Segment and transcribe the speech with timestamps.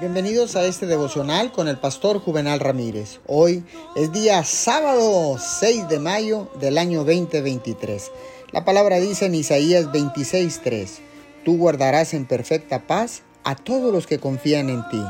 [0.00, 3.20] Bienvenidos a este devocional con el pastor Juvenal Ramírez.
[3.28, 8.10] Hoy es día sábado 6 de mayo del año 2023.
[8.50, 10.98] La palabra dice en Isaías 26:3,
[11.44, 15.00] Tú guardarás en perfecta paz a todos los que confían en ti,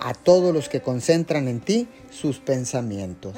[0.00, 3.36] a todos los que concentran en ti sus pensamientos.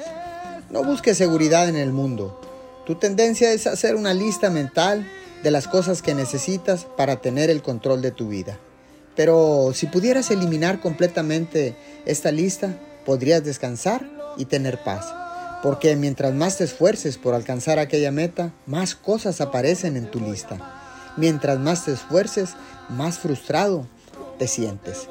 [0.69, 2.41] No busques seguridad en el mundo.
[2.85, 5.09] Tu tendencia es hacer una lista mental
[5.43, 8.59] de las cosas que necesitas para tener el control de tu vida.
[9.19, 11.75] Pero si pudieras eliminar completamente
[12.05, 15.13] esta lista, podrías descansar y tener paz.
[15.61, 21.11] Porque mientras más te esfuerces por alcanzar aquella meta, más cosas aparecen en tu lista.
[21.17, 22.51] Mientras más te esfuerces,
[22.87, 23.85] más frustrado
[24.37, 25.09] te sientes.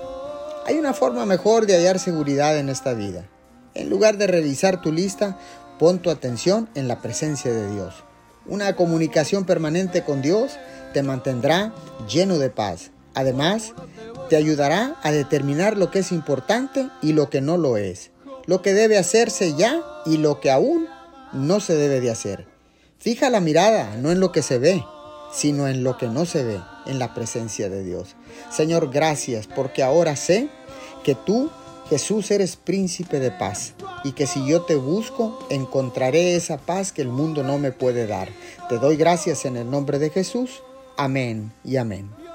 [0.65, 3.27] Hay una forma mejor de hallar seguridad en esta vida.
[3.74, 5.37] En lugar de revisar tu lista,
[5.79, 7.93] pon tu atención en la presencia de Dios.
[8.46, 10.52] Una comunicación permanente con Dios
[10.95, 11.74] te mantendrá
[12.09, 12.90] lleno de paz.
[13.14, 13.72] Además,
[14.28, 18.10] te ayudará a determinar lo que es importante y lo que no lo es,
[18.46, 20.87] lo que debe hacerse ya y lo que aún
[21.32, 22.46] no se debe de hacer.
[22.98, 24.84] Fija la mirada no en lo que se ve,
[25.32, 28.16] sino en lo que no se ve, en la presencia de Dios.
[28.50, 30.48] Señor, gracias porque ahora sé
[31.04, 31.50] que tú,
[31.88, 37.02] Jesús, eres príncipe de paz y que si yo te busco, encontraré esa paz que
[37.02, 38.28] el mundo no me puede dar.
[38.68, 40.62] Te doy gracias en el nombre de Jesús.
[40.96, 42.27] Amén y amén.